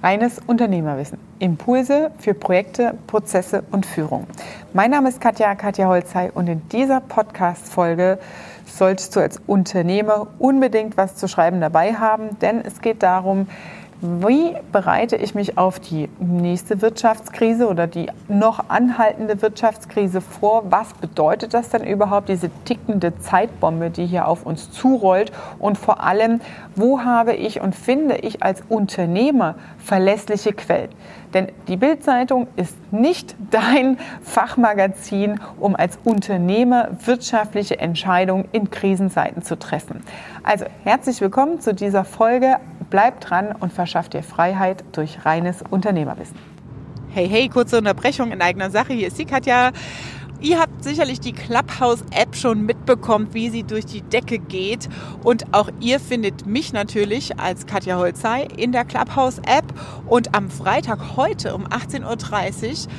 [0.00, 1.18] Reines Unternehmerwissen.
[1.40, 4.28] Impulse für Projekte, Prozesse und Führung.
[4.72, 8.20] Mein Name ist Katja, Katja Holzei und in dieser Podcast-Folge
[8.64, 13.48] solltest du als Unternehmer unbedingt was zu schreiben dabei haben, denn es geht darum,
[14.00, 20.70] wie bereite ich mich auf die nächste Wirtschaftskrise oder die noch anhaltende Wirtschaftskrise vor?
[20.70, 25.32] Was bedeutet das denn überhaupt, diese tickende Zeitbombe, die hier auf uns zurollt?
[25.58, 26.40] Und vor allem,
[26.76, 30.90] wo habe ich und finde ich als Unternehmer verlässliche Quellen?
[31.34, 39.58] Denn die Bildzeitung ist nicht dein Fachmagazin, um als Unternehmer wirtschaftliche Entscheidungen in Krisenzeiten zu
[39.58, 40.02] treffen.
[40.42, 42.56] Also herzlich willkommen zu dieser Folge
[42.90, 46.36] Bleib dran und verschaff dir Freiheit durch reines Unternehmerwissen.
[47.10, 48.94] Hey, hey, kurze Unterbrechung in eigener Sache.
[48.94, 49.72] Hier ist die Katja.
[50.40, 54.88] Ihr habt sicherlich die Clubhouse-App schon mitbekommen, wie sie durch die Decke geht.
[55.24, 59.64] Und auch ihr findet mich natürlich als Katja Holzei in der Clubhouse-App.
[60.06, 62.92] Und am Freitag heute um 18.30 Uhr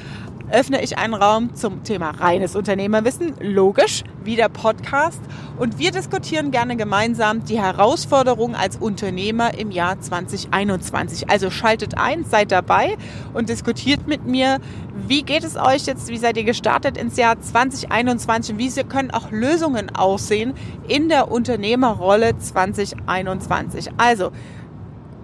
[0.51, 5.21] öffne ich einen Raum zum Thema reines Unternehmerwissen, logisch, wie der Podcast.
[5.57, 11.29] Und wir diskutieren gerne gemeinsam die Herausforderungen als Unternehmer im Jahr 2021.
[11.29, 12.97] Also schaltet ein, seid dabei
[13.33, 14.59] und diskutiert mit mir,
[15.07, 19.11] wie geht es euch jetzt, wie seid ihr gestartet ins Jahr 2021 und wie können
[19.11, 20.53] auch Lösungen aussehen
[20.87, 23.89] in der Unternehmerrolle 2021.
[23.97, 24.31] Also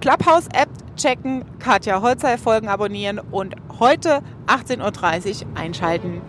[0.02, 6.22] Clubhouse-App checken, Katja Holzer Folgen abonnieren und heute 18.30 Uhr einschalten.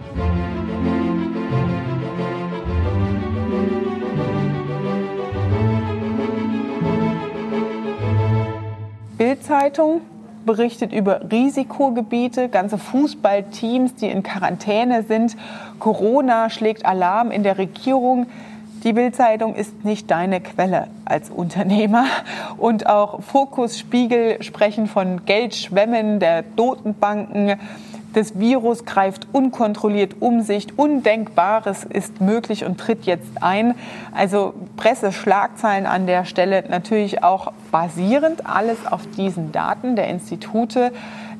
[9.19, 10.03] Bildzeitung
[10.45, 15.37] berichtet über Risikogebiete, ganze Fußballteams, die in Quarantäne sind.
[15.79, 18.27] Corona schlägt Alarm in der Regierung.
[18.85, 22.05] Die Bildzeitung ist nicht deine Quelle als Unternehmer
[22.59, 27.59] und auch Fokus, Spiegel sprechen von Geldschwemmen der Notenbanken.
[28.13, 30.79] Das Virus greift unkontrolliert um sich.
[30.79, 33.75] Undenkbares ist möglich und tritt jetzt ein.
[34.15, 40.93] Also Presseschlagzeilen an der Stelle natürlich auch basierend alles auf diesen Daten der Institute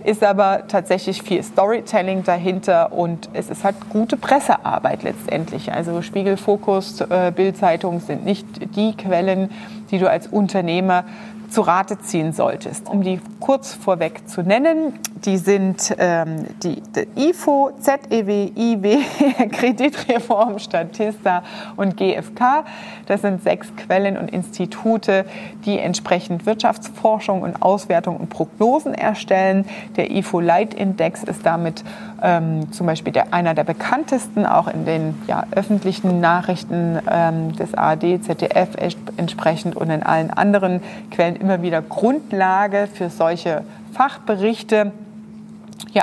[0.07, 5.73] ist aber tatsächlich viel Storytelling dahinter und es ist halt gute Pressearbeit letztendlich.
[5.73, 8.47] Also Spiegel, Fokus, äh, Bildzeitung sind nicht
[8.77, 9.51] die Quellen,
[9.91, 11.05] die du als Unternehmer
[11.49, 12.89] zu Rate ziehen solltest.
[12.89, 18.99] Um die kurz vorweg zu nennen, die sind ähm, die, die IFO, ZEW, IW,
[19.53, 21.43] Kreditreform, Statista
[21.77, 22.65] und GfK.
[23.07, 25.25] Das sind sechs Quellen und Institute,
[25.65, 29.67] die entsprechend Wirtschaftsforschung und Auswertung und Prognosen erstellen.
[29.97, 31.83] Der IFO-Leitindex ist damit
[32.23, 37.75] ähm, zum Beispiel der, einer der bekanntesten, auch in den ja, öffentlichen Nachrichten ähm, des
[37.75, 38.71] ARD, ZDF
[39.17, 43.63] entsprechend und in allen anderen Quellen immer wieder Grundlage für solche
[43.93, 44.93] Fachberichte.
[45.93, 46.03] Ja,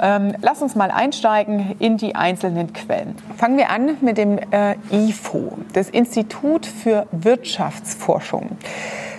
[0.00, 3.14] ähm, lass uns mal einsteigen in die einzelnen Quellen.
[3.36, 8.58] Fangen wir an mit dem äh, IFO, das Institut für Wirtschaftsforschung.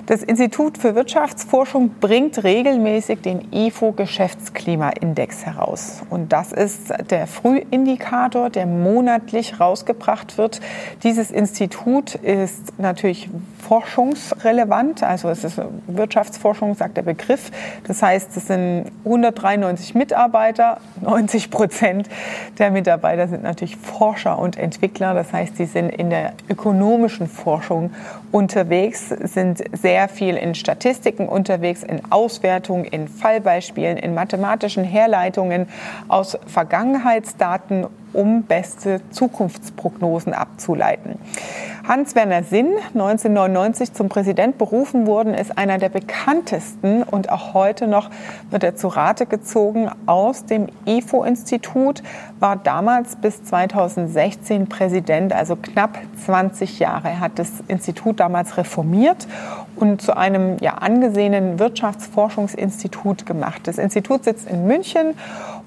[0.07, 6.03] Das Institut für Wirtschaftsforschung bringt regelmäßig den IFO-Geschäftsklimaindex heraus.
[6.11, 10.61] Und das ist der Frühindikator, der monatlich rausgebracht wird.
[11.01, 13.31] Dieses Institut ist natürlich
[13.67, 17.49] forschungsrelevant, also es ist Wirtschaftsforschung, sagt der Begriff.
[17.87, 22.09] Das heißt, es sind 193 Mitarbeiter, 90 Prozent
[22.59, 25.15] der Mitarbeiter sind natürlich Forscher und Entwickler.
[25.15, 27.91] Das heißt, sie sind in der ökonomischen Forschung
[28.35, 35.69] unterwegs, sind sehr viel in Statistiken unterwegs, in Auswertungen, in Fallbeispielen, in mathematischen Herleitungen
[36.09, 41.19] aus Vergangenheitsdaten um beste Zukunftsprognosen abzuleiten.
[41.87, 48.09] Hans-Werner Sinn, 1999 zum Präsident berufen worden, ist einer der bekanntesten und auch heute noch
[48.49, 52.01] wird er zu Rate gezogen aus dem IFO-Institut,
[52.39, 57.09] war damals bis 2016 Präsident, also knapp 20 Jahre.
[57.09, 59.27] Er hat das Institut damals reformiert
[59.75, 63.61] und zu einem ja, angesehenen Wirtschaftsforschungsinstitut gemacht.
[63.65, 65.13] Das Institut sitzt in München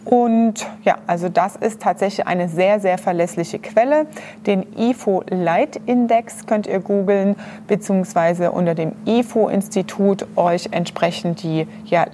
[0.09, 4.07] und ja, also das ist tatsächlich eine sehr, sehr verlässliche Quelle.
[4.47, 12.07] Den IFO-Leitindex könnt ihr googeln, beziehungsweise unter dem IFO-Institut euch entsprechend die ja,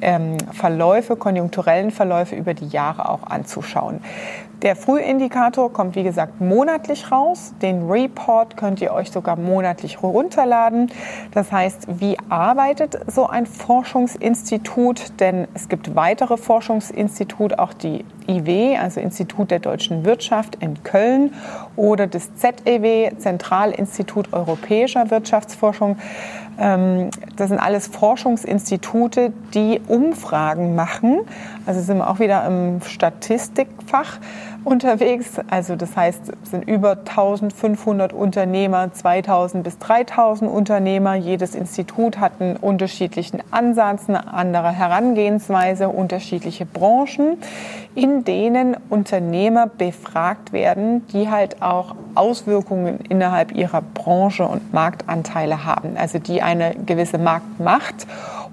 [0.00, 4.00] ähm, Verläufe, konjunkturellen Verläufe über die Jahre auch anzuschauen.
[4.62, 7.52] Der Frühindikator kommt, wie gesagt, monatlich raus.
[7.60, 10.90] Den Report könnt ihr euch sogar monatlich runterladen.
[11.32, 15.20] Das heißt, wie arbeitet so ein Forschungsinstitut?
[15.20, 21.32] Denn es gibt weitere Forschungsinstitute, auch die IW, also Institut der deutschen Wirtschaft in Köln
[21.76, 25.96] oder das ZEW, Zentralinstitut Europäischer Wirtschaftsforschung.
[26.58, 31.20] Ähm, das sind alles Forschungsinstitute, die Umfragen machen.
[31.66, 34.18] Also sind wir auch wieder im Statistikfach
[34.66, 35.34] unterwegs.
[35.48, 41.14] Also das heißt, es sind über 1500 Unternehmer, 2000 bis 3000 Unternehmer.
[41.14, 47.38] Jedes Institut hat einen unterschiedlichen Ansatz, eine andere Herangehensweise, unterschiedliche Branchen,
[47.94, 55.96] in denen Unternehmer befragt werden, die halt auch Auswirkungen innerhalb ihrer Branche und Marktanteile haben.
[55.96, 58.06] Also die eine gewisse Marktmacht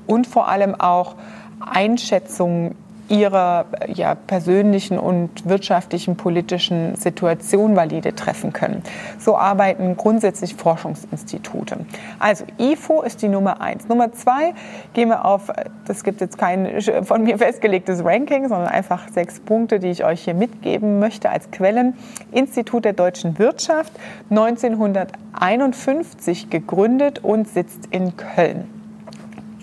[0.06, 1.15] und vor allem auch
[1.60, 2.75] Einschätzungen
[3.09, 8.81] ihrer ja, persönlichen und wirtschaftlichen, politischen Situation valide treffen können.
[9.19, 11.79] So arbeiten grundsätzlich Forschungsinstitute.
[12.19, 13.89] Also IFO ist die Nummer eins.
[13.89, 14.53] Nummer zwei
[14.94, 15.51] gehen wir auf,
[15.85, 20.23] das gibt jetzt kein von mir festgelegtes Ranking, sondern einfach sechs Punkte, die ich euch
[20.23, 21.95] hier mitgeben möchte als Quellen.
[22.31, 23.91] Institut der deutschen Wirtschaft,
[24.29, 28.82] 1951 gegründet und sitzt in Köln.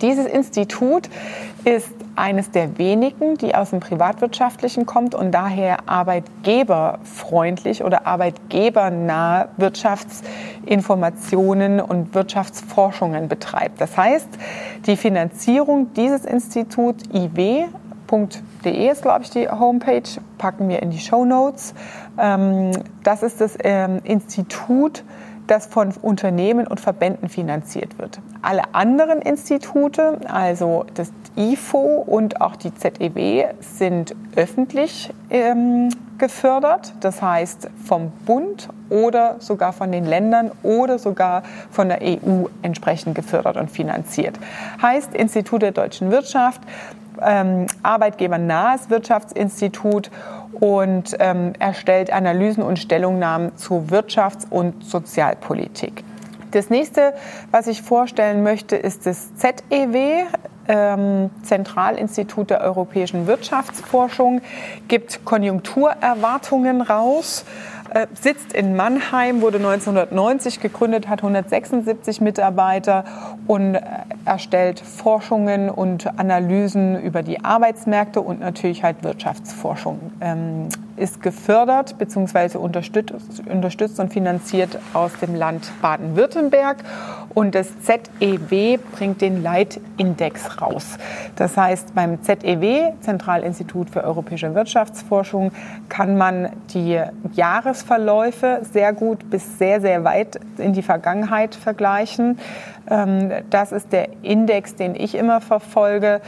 [0.02, 1.08] Dieses Institut
[1.64, 11.80] ist eines der wenigen, die aus dem Privatwirtschaftlichen kommt und daher arbeitgeberfreundlich oder arbeitgebernah Wirtschaftsinformationen
[11.80, 13.80] und Wirtschaftsforschungen betreibt.
[13.80, 14.28] Das heißt,
[14.86, 20.02] die Finanzierung dieses Instituts iw.de ist, glaube ich, die Homepage,
[20.38, 21.74] packen wir in die Show Notes.
[22.18, 25.04] Ähm, das ist das ähm, Institut,
[25.50, 28.20] das von Unternehmen und Verbänden finanziert wird.
[28.40, 35.88] Alle anderen Institute, also das IFO und auch die ZEW, sind öffentlich ähm,
[36.18, 42.44] gefördert, das heißt vom Bund oder sogar von den Ländern oder sogar von der EU
[42.62, 44.38] entsprechend gefördert und finanziert.
[44.80, 46.60] Heißt Institut der deutschen Wirtschaft,
[47.22, 50.10] ähm, arbeitgebernahes Wirtschaftsinstitut
[50.52, 56.04] und ähm, erstellt Analysen und Stellungnahmen zu Wirtschafts- und Sozialpolitik.
[56.50, 57.14] Das nächste,
[57.50, 60.24] was ich vorstellen möchte, ist das ZEW,
[60.68, 64.40] ähm, Zentralinstitut der europäischen Wirtschaftsforschung,
[64.88, 67.44] gibt Konjunkturerwartungen raus
[67.90, 73.04] äh, sitzt in Mannheim, wurde 1990 gegründet, hat 176 Mitarbeiter
[73.46, 73.82] und äh,
[74.24, 80.12] erstellt Forschungen und Analysen über die Arbeitsmärkte und natürlich halt Wirtschaftsforschung.
[80.20, 80.68] Ähm,
[81.00, 82.58] ist gefördert bzw.
[82.58, 86.84] Unterstützt, unterstützt und finanziert aus dem Land Baden-Württemberg
[87.34, 90.98] und das ZEW bringt den Leitindex raus.
[91.36, 95.52] Das heißt, beim ZEW, Zentralinstitut für europäische Wirtschaftsforschung,
[95.88, 97.00] kann man die
[97.32, 102.38] Jahresverläufe sehr gut bis sehr, sehr weit in die Vergangenheit vergleichen.
[102.88, 106.20] Ähm, das ist der Index, den ich immer verfolge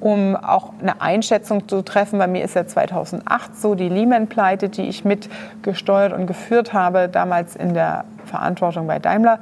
[0.00, 2.18] um auch eine Einschätzung zu treffen.
[2.18, 7.56] Bei mir ist ja 2008 so die Lehman-Pleite, die ich mitgesteuert und geführt habe, damals
[7.56, 9.40] in der Verantwortung bei Daimler,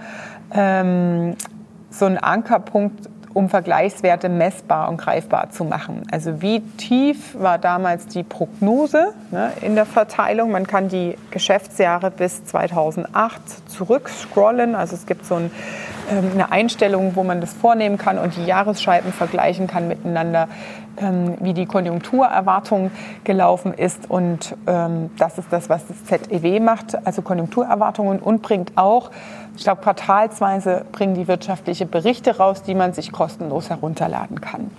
[0.53, 1.35] ähm,
[1.91, 6.05] so ein Ankerpunkt um Vergleichswerte messbar und greifbar zu machen.
[6.11, 10.51] Also wie tief war damals die Prognose ne, in der Verteilung?
[10.51, 14.75] Man kann die Geschäftsjahre bis 2008 zurückscrollen.
[14.75, 15.51] Also es gibt so ein,
[16.11, 20.49] ähm, eine Einstellung, wo man das vornehmen kann und die Jahresscheiben vergleichen kann miteinander,
[20.99, 22.91] ähm, wie die Konjunkturerwartung
[23.23, 24.09] gelaufen ist.
[24.11, 29.11] Und ähm, das ist das, was das ZEW macht, also Konjunkturerwartungen und bringt auch,
[29.57, 34.71] ich glaube, quartalsweise bringen die wirtschaftliche Berichte raus, die man sich kostenlos herunterladen kann.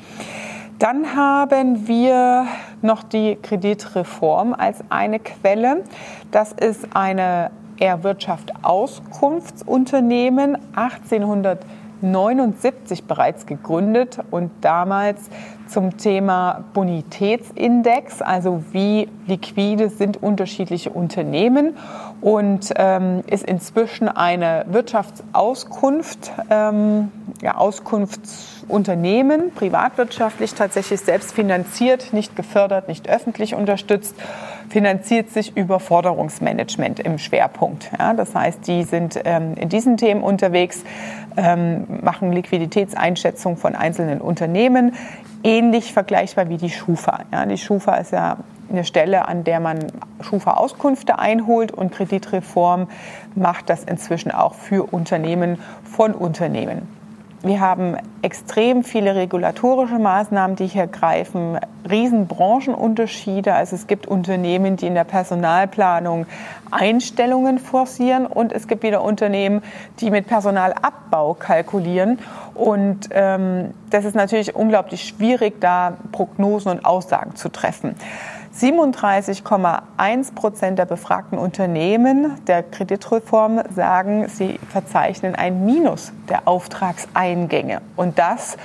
[0.79, 2.47] Dann haben wir
[2.81, 5.83] noch die Kreditreform als eine Quelle.
[6.31, 11.59] Das ist eine Erwirtschaft Auskunftsunternehmen 1800
[12.01, 15.29] 1979 bereits gegründet und damals
[15.67, 21.75] zum Thema Bonitätsindex, also wie liquide sind unterschiedliche Unternehmen.
[22.19, 27.11] Und ähm, ist inzwischen eine Wirtschaftsauskunft, ähm,
[27.41, 34.15] ja, Auskunftsunternehmen, privatwirtschaftlich tatsächlich selbst finanziert, nicht gefördert, nicht öffentlich unterstützt
[34.69, 37.91] finanziert sich über Forderungsmanagement im Schwerpunkt.
[37.97, 40.83] Ja, das heißt, die sind ähm, in diesen Themen unterwegs,
[41.37, 44.93] ähm, machen Liquiditätseinschätzung von einzelnen Unternehmen,
[45.43, 47.21] ähnlich vergleichbar wie die Schufa.
[47.31, 48.37] Ja, die Schufa ist ja
[48.69, 49.79] eine Stelle, an der man
[50.21, 52.89] Schufa-Auskünfte einholt und Kreditreform
[53.35, 56.96] macht das inzwischen auch für Unternehmen von Unternehmen.
[57.47, 61.57] Wir haben extrem viele regulatorische Maßnahmen, die hier greifen,
[61.89, 63.53] Riesenbranchenunterschiede.
[63.53, 66.25] Also es gibt Unternehmen, die in der Personalplanung
[66.71, 69.63] Einstellungen forcieren und es gibt wieder Unternehmen,
[69.99, 72.19] die mit Personalabbau kalkulieren.
[72.53, 77.95] Und ähm, das ist natürlich unglaublich schwierig, da Prognosen und Aussagen zu treffen.
[78.59, 87.81] 37,1 Prozent der befragten Unternehmen der Kreditreform sagen, sie verzeichnen ein Minus der Auftragseingänge.
[87.95, 88.57] Und das,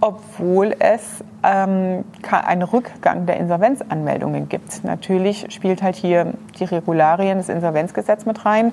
[0.00, 4.84] obwohl es ähm, einen Rückgang der Insolvenzanmeldungen gibt.
[4.84, 8.72] Natürlich spielt halt hier die Regularien des Insolvenzgesetzes mit rein.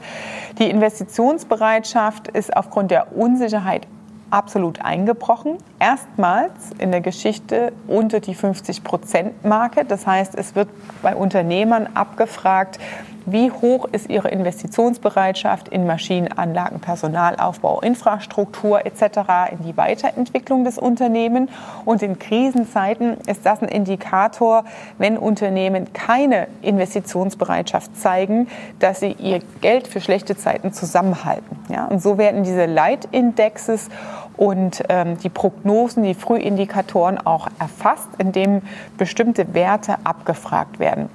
[0.60, 3.88] Die Investitionsbereitschaft ist aufgrund der Unsicherheit
[4.36, 5.58] absolut eingebrochen.
[5.80, 9.86] Erstmals in der Geschichte unter die 50-Prozent-Marke.
[9.86, 10.68] Das heißt, es wird
[11.02, 12.78] bei Unternehmern abgefragt,
[13.26, 21.50] wie hoch ist ihre Investitionsbereitschaft in Maschinenanlagen, Personalaufbau, Infrastruktur etc., in die Weiterentwicklung des Unternehmens.
[21.86, 24.64] Und in Krisenzeiten ist das ein Indikator,
[25.00, 28.48] wenn Unternehmen keine Investitionsbereitschaft zeigen,
[28.80, 31.58] dass sie ihr Geld für schlechte Zeiten zusammenhalten.
[31.70, 33.90] Ja, und so werden diese Leitindexes
[34.38, 38.62] und ähm, die Prognosen, die Frühindikatoren auch erfasst, indem
[38.98, 41.10] bestimmte Werte abgefragt werden.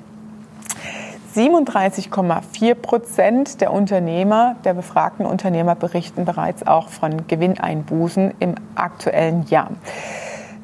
[1.35, 9.71] 37,4 Prozent der Unternehmer, der befragten Unternehmer berichten bereits auch von Gewinneinbußen im aktuellen Jahr.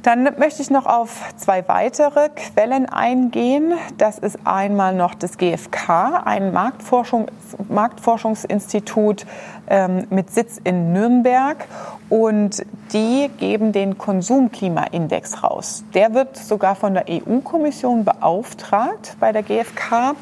[0.07, 3.73] Dann möchte ich noch auf zwei weitere Quellen eingehen.
[3.99, 7.27] Das ist einmal noch das GfK, ein Marktforschung,
[7.69, 9.27] Marktforschungsinstitut
[9.69, 11.67] ähm, mit Sitz in Nürnberg.
[12.09, 15.83] Und die geben den Konsumklimaindex raus.
[15.93, 20.15] Der wird sogar von der EU-Kommission beauftragt bei der GfK.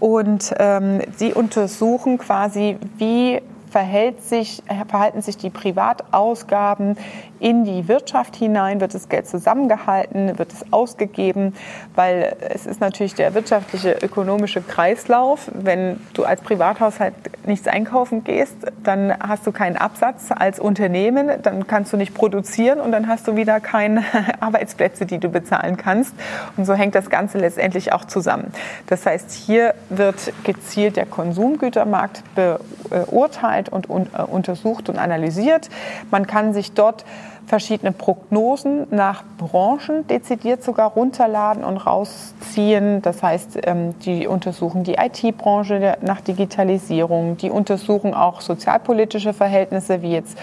[0.00, 6.96] Und ähm, sie untersuchen quasi, wie verhält sich, verhalten sich die Privatausgaben
[7.40, 8.80] in die Wirtschaft hinein?
[8.80, 10.38] Wird das Geld zusammengehalten?
[10.38, 11.54] Wird es ausgegeben?
[11.94, 15.50] Weil es ist natürlich der wirtschaftliche, ökonomische Kreislauf.
[15.54, 17.14] Wenn du als Privathaushalt
[17.46, 22.80] nichts einkaufen gehst, dann hast du keinen Absatz als Unternehmen, dann kannst du nicht produzieren
[22.80, 24.04] und dann hast du wieder keine
[24.40, 26.14] Arbeitsplätze, die du bezahlen kannst.
[26.56, 28.52] Und so hängt das Ganze letztendlich auch zusammen.
[28.86, 35.68] Das heißt, hier wird gezielt der Konsumgütermarkt beurteilt und äh, untersucht und analysiert.
[36.10, 37.04] Man kann sich dort
[37.48, 43.02] verschiedene Prognosen nach Branchen dezidiert sogar runterladen und rausziehen.
[43.02, 50.12] Das heißt, ähm, die untersuchen die IT-Branche nach Digitalisierung, die untersuchen auch sozialpolitische Verhältnisse wie
[50.12, 50.36] jetzt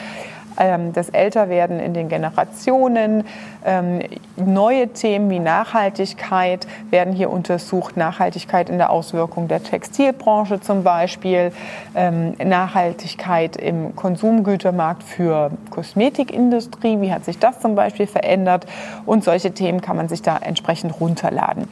[0.56, 3.26] das Älterwerden in den Generationen.
[3.66, 4.02] Ähm,
[4.38, 7.98] neue Themen wie Nachhaltigkeit werden hier untersucht.
[7.98, 11.52] Nachhaltigkeit in der Auswirkung der Textilbranche zum Beispiel.
[11.96, 17.02] Ähm, Nachhaltigkeit im Konsumgütermarkt für Kosmetikindustrie.
[17.02, 18.66] Wie hat sich das zum Beispiel verändert?
[19.06, 21.68] Und solche Themen kann man sich da entsprechend runterladen.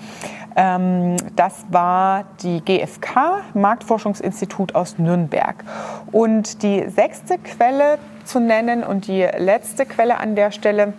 [0.55, 5.63] Das war die GfK, Marktforschungsinstitut aus Nürnberg.
[6.11, 8.83] Und die sechste Quelle zu nennen.
[8.83, 10.93] Und die letzte Quelle an der Stelle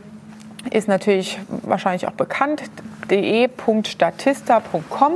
[0.70, 2.62] ist natürlich wahrscheinlich auch bekannt,
[3.10, 5.12] de.statista.com,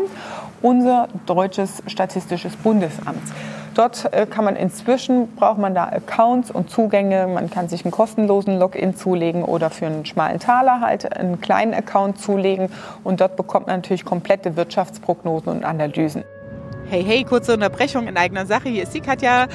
[0.60, 3.22] unser deutsches Statistisches Bundesamt.
[3.78, 7.28] Dort äh, kann man inzwischen, braucht man da Accounts und Zugänge.
[7.28, 11.74] Man kann sich einen kostenlosen Login zulegen oder für einen schmalen Taler halt einen kleinen
[11.74, 12.70] Account zulegen.
[13.04, 16.24] Und dort bekommt man natürlich komplette Wirtschaftsprognosen und Analysen.
[16.90, 18.68] Hey, hey, kurze Unterbrechung in eigener Sache.
[18.68, 19.46] Hier ist die Katja.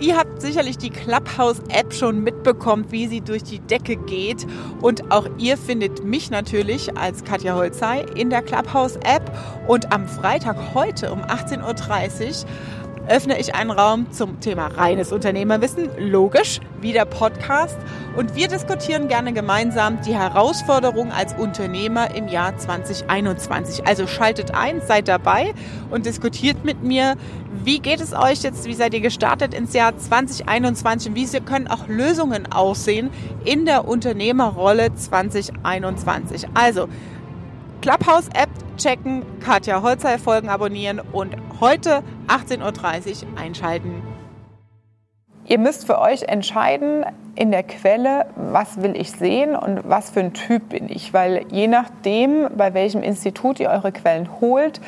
[0.00, 4.46] Ihr habt sicherlich die Clubhouse-App schon mitbekommen, wie sie durch die Decke geht.
[4.80, 9.30] Und auch ihr findet mich natürlich als Katja Holzei in der Clubhouse-App.
[9.68, 12.48] Und am Freitag heute um 18.30 Uhr
[13.08, 17.76] öffne ich einen Raum zum Thema reines Unternehmerwissen, logisch, wie der Podcast.
[18.16, 23.86] Und wir diskutieren gerne gemeinsam die Herausforderungen als Unternehmer im Jahr 2021.
[23.86, 25.54] Also schaltet ein, seid dabei
[25.90, 27.16] und diskutiert mit mir,
[27.64, 31.68] wie geht es euch jetzt, wie seid ihr gestartet ins Jahr 2021 und wie können
[31.68, 33.10] auch Lösungen aussehen
[33.44, 36.48] in der Unternehmerrolle 2021.
[36.54, 36.88] Also
[37.80, 42.60] Clubhouse-App checken, Katja Holzer Folgen abonnieren und heute 18.30
[43.24, 44.02] Uhr einschalten.
[45.46, 50.20] Ihr müsst für euch entscheiden in der Quelle, was will ich sehen und was für
[50.20, 51.12] ein Typ bin ich.
[51.12, 54.80] Weil je nachdem, bei welchem Institut ihr eure Quellen holt,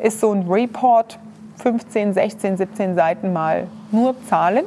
[0.00, 1.18] ist so ein Report
[1.56, 4.64] 15, 16, 17 Seiten mal nur Zahlen,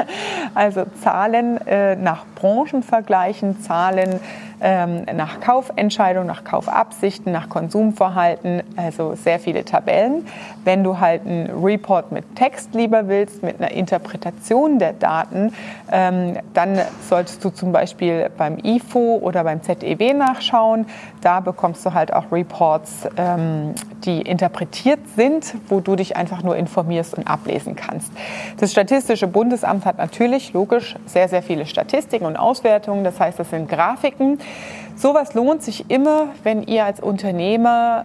[0.54, 4.20] also Zahlen äh, nach Branchenvergleichen, Zahlen
[4.60, 10.26] ähm, nach Kaufentscheidungen, nach Kaufabsichten, nach Konsumverhalten, also sehr viele Tabellen.
[10.64, 15.52] Wenn du halt einen Report mit Text lieber willst, mit einer Interpretation der Daten,
[15.90, 20.86] ähm, dann solltest du zum Beispiel beim IFO oder beim ZEW nachschauen.
[21.22, 23.74] Da bekommst du halt auch Reports, ähm,
[24.04, 28.12] die interpretiert sind, wo du dich einfach nur informierst und ablesen kannst.
[28.60, 33.04] Das Statistische Bundesamt hat natürlich logisch sehr, sehr viele Statistiken und Auswertungen.
[33.04, 34.38] Das heißt, das sind Grafiken.
[34.96, 38.04] Sowas lohnt sich immer, wenn ihr als Unternehmer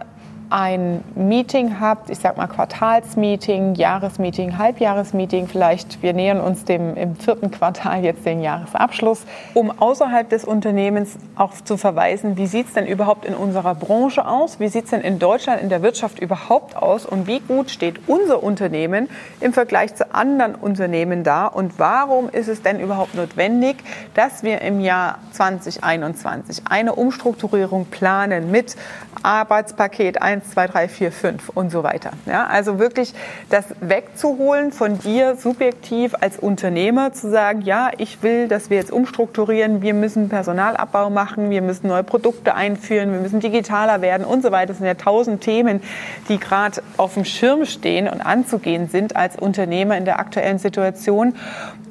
[0.50, 7.16] ein Meeting habt, ich sag mal Quartalsmeeting, Jahresmeeting, Halbjahresmeeting, vielleicht wir nähern uns dem im
[7.16, 9.24] vierten Quartal jetzt den Jahresabschluss,
[9.54, 14.26] um außerhalb des Unternehmens auch zu verweisen, wie sieht es denn überhaupt in unserer Branche
[14.26, 17.06] aus, wie sieht es denn in Deutschland in der Wirtschaft überhaupt aus?
[17.06, 19.08] Und wie gut steht unser Unternehmen
[19.40, 21.46] im Vergleich zu anderen Unternehmen da?
[21.46, 23.76] Und warum ist es denn überhaupt notwendig,
[24.14, 28.76] dass wir im Jahr 2021 eine Umstrukturierung planen mit
[29.22, 32.10] Arbeitspaket 1, 2, 3, 4, 5 und so weiter.
[32.26, 33.14] Ja, also wirklich
[33.50, 38.92] das wegzuholen von dir subjektiv als Unternehmer zu sagen, ja, ich will, dass wir jetzt
[38.92, 44.42] umstrukturieren, wir müssen Personalabbau machen, wir müssen neue Produkte einführen, wir müssen digitaler werden und
[44.42, 44.68] so weiter.
[44.68, 45.82] Das sind ja tausend Themen,
[46.28, 51.34] die gerade auf dem Schirm stehen und anzugehen sind als Unternehmer in der aktuellen Situation.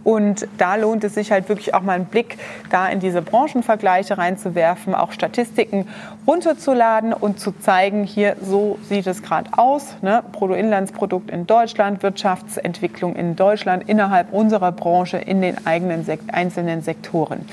[0.06, 2.38] Und da lohnt es sich halt wirklich auch mal einen Blick
[2.70, 5.88] da in diese Branchenvergleiche reinzuwerfen, auch Statistiken
[6.28, 9.96] runterzuladen und zu zeigen, hier so sieht es gerade aus.
[10.01, 10.24] Ne?
[10.32, 17.46] Bruttoinlandsprodukt in Deutschland, Wirtschaftsentwicklung in Deutschland innerhalb unserer Branche in den eigenen Sek einzelnen Sektoren.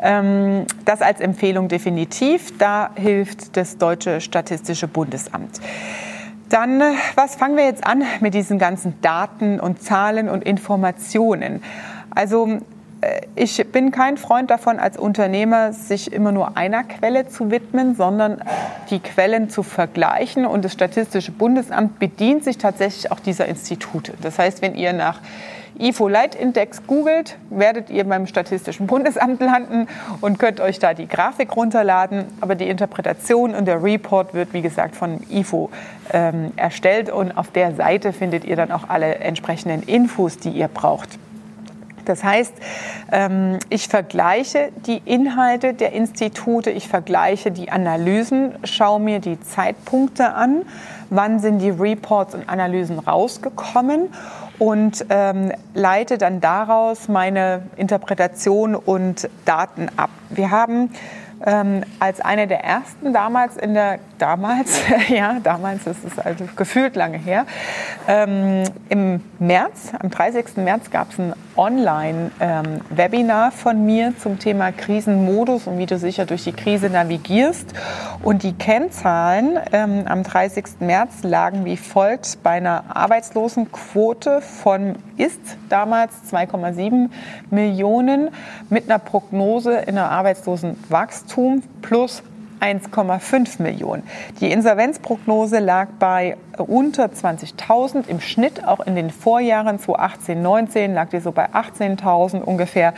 [0.00, 2.56] Ähm, das als Empfehlung definitiv.
[2.58, 5.60] Da hilft das Deutsche Statistische Bundesamt.
[6.48, 6.80] Dann,
[7.14, 11.62] was fangen wir jetzt an mit diesen ganzen Daten und Zahlen und Informationen?
[12.14, 12.60] Also äh,
[13.36, 18.42] ich bin kein Freund davon, als Unternehmer sich immer nur einer Quelle zu widmen, sondern
[18.90, 20.46] die Quellen zu vergleichen.
[20.46, 24.14] Und das Statistische Bundesamt bedient sich tatsächlich auch dieser Institute.
[24.20, 25.20] Das heißt, wenn ihr nach
[25.78, 29.86] IFO-Leitindex googelt, werdet ihr beim Statistischen Bundesamt landen
[30.20, 32.24] und könnt euch da die Grafik runterladen.
[32.40, 35.70] Aber die Interpretation und der Report wird, wie gesagt, von IFO
[36.12, 40.66] ähm, erstellt und auf der Seite findet ihr dann auch alle entsprechenden Infos, die ihr
[40.66, 41.16] braucht.
[42.08, 42.54] Das heißt,
[43.12, 50.32] ähm, ich vergleiche die Inhalte der Institute, ich vergleiche die Analysen, schaue mir die Zeitpunkte
[50.34, 50.62] an,
[51.10, 54.08] wann sind die Reports und Analysen rausgekommen
[54.58, 60.10] und ähm, leite dann daraus meine Interpretation und Daten ab.
[60.30, 60.90] Wir haben
[61.44, 66.96] ähm, als eine der ersten damals in der damals ja damals ist es also gefühlt
[66.96, 67.46] lange her
[68.08, 70.56] ähm, im März am 30.
[70.56, 76.24] März gab es ein Online-Webinar ähm, von mir zum Thema Krisenmodus und wie du sicher
[76.24, 77.74] durch die Krise navigierst.
[78.22, 80.64] Und die Kennzahlen ähm, am 30.
[80.80, 87.10] März lagen wie folgt bei einer Arbeitslosenquote von ist damals 2,7
[87.50, 88.30] Millionen
[88.70, 91.27] mit einer Prognose in der Arbeitslosenwachstum
[91.82, 92.22] plus
[92.60, 94.02] 1,5 Millionen.
[94.40, 98.66] Die Insolvenzprognose lag bei unter 20.000 im Schnitt.
[98.66, 102.94] Auch in den Vorjahren 2018, 19 lag die so bei 18.000 ungefähr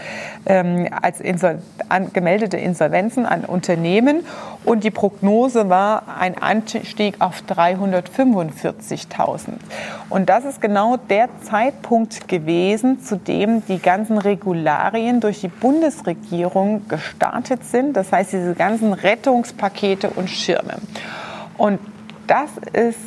[0.47, 4.25] ähm, als Insol an, gemeldete Insolvenzen an Unternehmen.
[4.65, 9.49] Und die Prognose war ein Anstieg auf 345.000.
[10.09, 16.89] Und das ist genau der Zeitpunkt gewesen, zu dem die ganzen Regularien durch die Bundesregierung
[16.89, 17.97] gestartet sind.
[17.97, 20.75] Das heißt, diese ganzen Rettungspakete und Schirme.
[21.57, 21.79] Und
[22.27, 22.99] das ist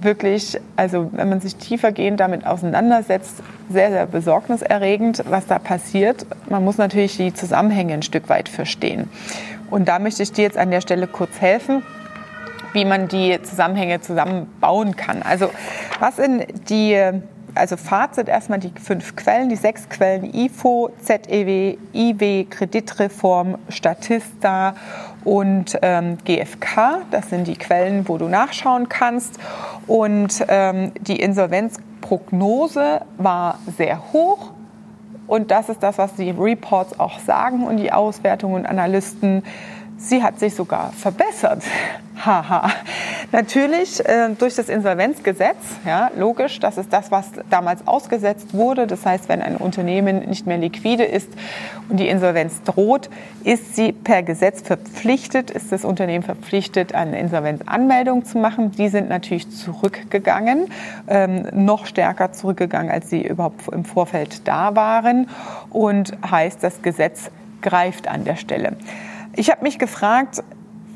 [0.00, 6.26] wirklich, also wenn man sich tiefergehend damit auseinandersetzt, sehr, sehr besorgniserregend, was da passiert.
[6.48, 9.08] Man muss natürlich die Zusammenhänge ein Stück weit verstehen.
[9.70, 11.82] Und da möchte ich dir jetzt an der Stelle kurz helfen
[12.72, 15.22] wie man die Zusammenhänge zusammenbauen kann.
[15.22, 15.50] Also
[15.98, 16.98] was sind die,
[17.54, 24.74] also Fazit erstmal die fünf Quellen, die sechs Quellen IFO, ZEW, IW, Kreditreform, Statista
[25.24, 27.02] und ähm, GfK.
[27.10, 29.38] Das sind die Quellen, wo du nachschauen kannst.
[29.86, 34.52] Und ähm, die Insolvenzprognose war sehr hoch.
[35.26, 39.44] Und das ist das, was die Reports auch sagen und die Auswertungen und Analysten.
[39.96, 41.62] Sie hat sich sogar verbessert.
[42.24, 42.70] Haha.
[43.32, 48.88] Natürlich äh, durch das Insolvenzgesetz, ja, logisch, das ist das, was damals ausgesetzt wurde.
[48.88, 51.28] Das heißt, wenn ein Unternehmen nicht mehr liquide ist
[51.88, 53.08] und die Insolvenz droht,
[53.44, 58.72] ist sie per Gesetz verpflichtet, ist das Unternehmen verpflichtet, eine Insolvenzanmeldung zu machen.
[58.72, 60.66] Die sind natürlich zurückgegangen,
[61.06, 65.28] ähm, noch stärker zurückgegangen, als sie überhaupt im Vorfeld da waren.
[65.70, 67.30] Und heißt, das Gesetz
[67.62, 68.76] greift an der Stelle.
[69.36, 70.42] Ich habe mich gefragt,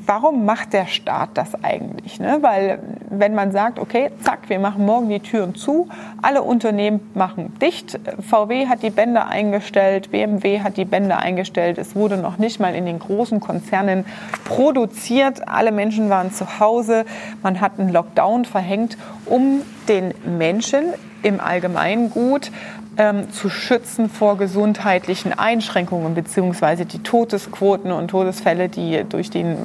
[0.05, 2.19] warum macht der Staat das eigentlich?
[2.19, 2.37] Ne?
[2.41, 5.89] Weil wenn man sagt, okay, zack, wir machen morgen die Türen zu,
[6.21, 7.99] alle Unternehmen machen dicht.
[8.19, 11.77] VW hat die Bänder eingestellt, BMW hat die Bänder eingestellt.
[11.77, 14.05] Es wurde noch nicht mal in den großen Konzernen
[14.43, 15.47] produziert.
[15.47, 17.05] Alle Menschen waren zu Hause.
[17.41, 20.85] Man hat einen Lockdown verhängt, um den Menschen
[21.23, 22.51] im Allgemeingut
[22.97, 29.57] ähm, zu schützen vor gesundheitlichen Einschränkungen beziehungsweise die Todesquoten und Todesfälle, die durch den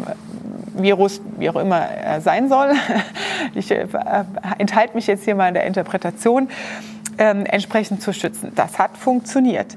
[0.75, 2.73] Virus, wie auch immer er sein soll,
[3.55, 3.87] ich äh,
[4.59, 6.49] enthalte mich jetzt hier mal in der Interpretation,
[7.19, 8.53] ähm, entsprechend zu schützen.
[8.55, 9.77] Das hat funktioniert.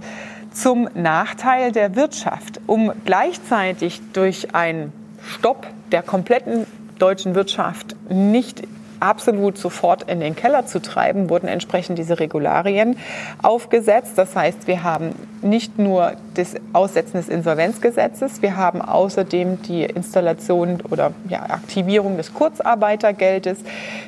[0.51, 6.67] Zum Nachteil der Wirtschaft, um gleichzeitig durch einen Stopp der kompletten
[6.99, 8.63] deutschen Wirtschaft nicht
[9.03, 12.97] absolut sofort in den Keller zu treiben, wurden entsprechend diese Regularien
[13.41, 14.13] aufgesetzt.
[14.15, 20.81] Das heißt, wir haben nicht nur das Aussetzen des Insolvenzgesetzes, wir haben außerdem die Installation
[20.89, 23.59] oder ja, Aktivierung des Kurzarbeitergeldes.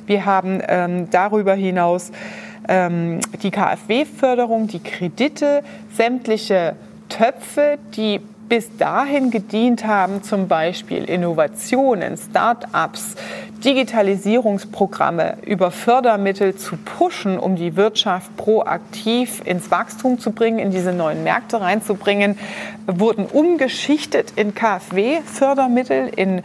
[0.06, 2.12] Wir haben ähm, darüber hinaus
[2.70, 5.62] ähm, die KfW-Förderung, die Kredite,
[5.94, 6.76] sämtliche
[7.10, 13.16] Töpfe, die bis dahin gedient haben, zum Beispiel Innovationen, Start-ups,
[13.66, 20.94] Digitalisierungsprogramme über Fördermittel zu pushen, um die Wirtschaft proaktiv ins Wachstum zu bringen, in diese
[20.94, 22.38] neuen Märkte reinzubringen,
[22.86, 26.44] wurden umgeschichtet in KfW-Fördermittel, in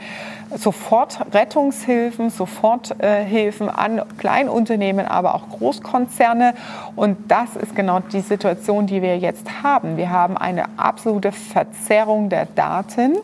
[0.57, 6.55] sofort Rettungshilfen, Soforthilfen an Kleinunternehmen, aber auch Großkonzerne.
[6.97, 9.97] Und das ist genau die Situation, die wir jetzt haben.
[9.97, 13.17] Wir haben eine absolute Verzerrung der Daten,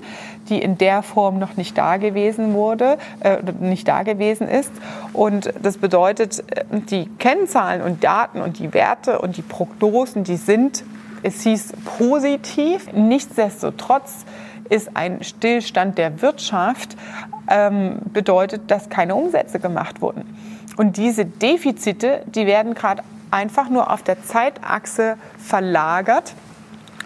[0.48, 4.72] die in der Form noch nicht da gewesen wurde, äh, nicht da gewesen ist.
[5.12, 10.36] Und das bedeutet, äh, die Kennzahlen und Daten und die Werte und die Prognosen, die
[10.36, 10.84] sind,
[11.22, 12.92] es hieß positiv.
[12.92, 14.24] Nichtsdestotrotz
[14.68, 16.96] ist ein Stillstand der Wirtschaft,
[17.48, 20.36] ähm, bedeutet, dass keine Umsätze gemacht wurden.
[20.76, 26.34] Und diese Defizite, die werden gerade einfach nur auf der Zeitachse verlagert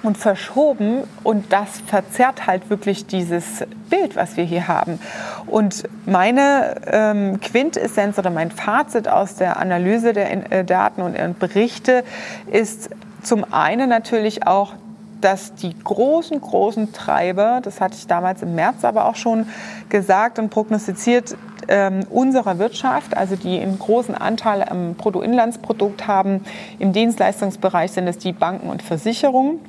[0.02, 4.98] und verschoben und das verzerrt halt wirklich dieses Bild, was wir hier haben.
[5.46, 11.28] Und meine ähm, Quintessenz oder mein Fazit aus der Analyse der äh, Daten und äh,
[11.38, 12.04] Berichte
[12.50, 12.90] ist
[13.22, 14.74] zum einen natürlich auch
[15.20, 19.46] dass die großen, großen Treiber, das hatte ich damals im März aber auch schon
[19.88, 21.36] gesagt und prognostiziert,
[21.68, 26.44] ähm, unserer Wirtschaft, also die einen großen Anteil am Bruttoinlandsprodukt haben.
[26.78, 29.60] Im Dienstleistungsbereich sind es die Banken und Versicherungen.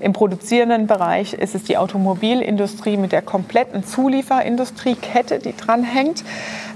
[0.00, 6.24] Im produzierenden Bereich ist es die Automobilindustrie mit der kompletten Zulieferindustriekette, die dranhängt.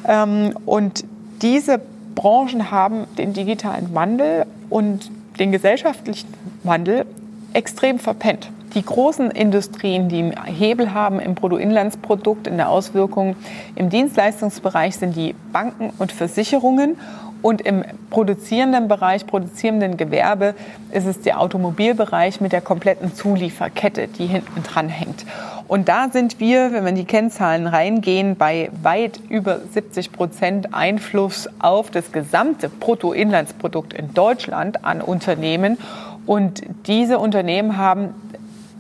[0.07, 1.05] Ähm, und
[1.43, 1.81] diese
[2.15, 6.33] Branchen haben den digitalen Wandel und den gesellschaftlichen
[6.63, 7.07] Wandel
[7.53, 8.51] extrem verpennt.
[8.75, 13.37] Die großen Industrien, die Hebel haben im Bruttoinlandsprodukt, in der Auswirkung
[13.77, 16.97] im Dienstleistungsbereich sind die Banken und Versicherungen
[17.45, 20.55] und im produzierenden Bereich, produzierenden Gewerbe
[20.93, 25.27] ist es der Automobilbereich mit der kompletten Zulieferkette, die hinten dran hängt.
[25.69, 30.75] Und da sind wir, wenn wir in die Kennzahlen reingehen, bei weit über 70 Prozent
[30.75, 35.77] Einfluss auf das gesamte Bruttoinlandsprodukt in Deutschland an Unternehmen.
[36.25, 38.15] Und diese Unternehmen haben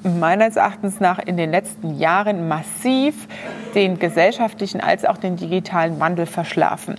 [0.04, 3.26] meines Erachtens nach in den letzten Jahren massiv
[3.74, 6.96] den gesellschaftlichen als auch den digitalen Wandel verschlafen.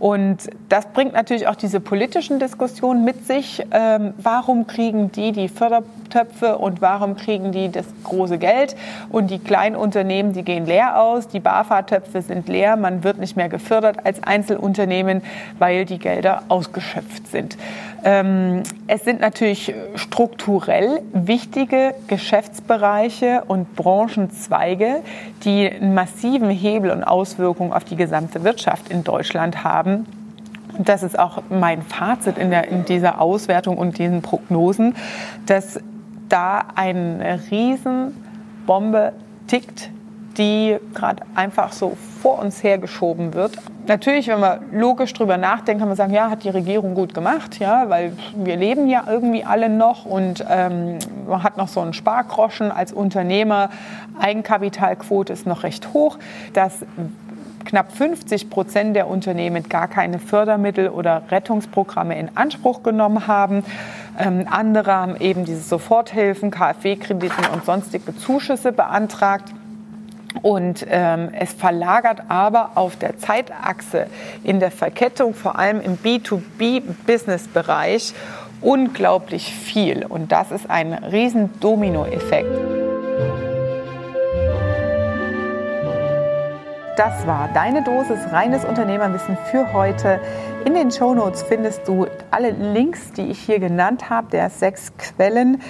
[0.00, 3.62] Und das bringt natürlich auch diese politischen Diskussionen mit sich.
[3.70, 8.76] Ähm, warum kriegen die die Fördertöpfe und warum kriegen die das große Geld?
[9.10, 11.28] Und die kleinen Unternehmen, die gehen leer aus.
[11.28, 12.76] Die BAFA-Töpfe sind leer.
[12.76, 15.20] Man wird nicht mehr gefördert als Einzelunternehmen,
[15.58, 17.58] weil die Gelder ausgeschöpft sind.
[18.02, 25.02] Ähm, es sind natürlich strukturell wichtige Geschäftsbereiche und Branchenzweige,
[25.44, 29.89] die einen massiven Hebel und Auswirkungen auf die gesamte Wirtschaft in Deutschland haben.
[30.76, 34.94] Und das ist auch mein Fazit in, der, in dieser Auswertung und diesen Prognosen,
[35.46, 35.80] dass
[36.28, 39.12] da eine Riesenbombe
[39.46, 39.90] tickt,
[40.38, 43.52] die gerade einfach so vor uns hergeschoben wird.
[43.86, 47.58] Natürlich, wenn man logisch drüber nachdenkt, kann man sagen, ja, hat die Regierung gut gemacht,
[47.58, 50.98] ja, weil wir leben ja irgendwie alle noch und ähm,
[51.28, 53.70] man hat noch so einen Spargroschen als Unternehmer.
[54.20, 56.18] Eigenkapitalquote ist noch recht hoch.
[56.52, 56.78] Das
[57.64, 63.64] knapp 50 Prozent der Unternehmen gar keine Fördermittel oder Rettungsprogramme in Anspruch genommen haben.
[64.18, 69.52] Ähm, andere haben eben diese Soforthilfen, KfW-Krediten und sonstige Zuschüsse beantragt.
[70.42, 74.06] Und ähm, es verlagert aber auf der Zeitachse
[74.44, 78.14] in der Verkettung, vor allem im B2B-Business-Bereich,
[78.60, 80.06] unglaublich viel.
[80.06, 82.79] Und das ist ein riesen Dominoeffekt.
[87.00, 90.20] Das war deine Dosis reines Unternehmerwissen für heute.
[90.66, 95.62] In den Shownotes findest du alle Links, die ich hier genannt habe, der sechs Quellen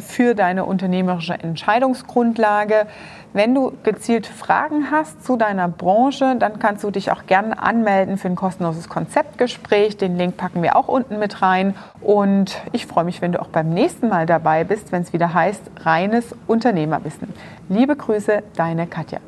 [0.00, 2.86] für deine unternehmerische Entscheidungsgrundlage.
[3.34, 8.16] Wenn du gezielt Fragen hast zu deiner Branche, dann kannst du dich auch gerne anmelden
[8.16, 9.98] für ein kostenloses Konzeptgespräch.
[9.98, 11.74] Den Link packen wir auch unten mit rein.
[12.00, 15.34] Und ich freue mich, wenn du auch beim nächsten Mal dabei bist, wenn es wieder
[15.34, 17.34] heißt reines Unternehmerwissen.
[17.68, 19.18] Liebe Grüße, deine Katja.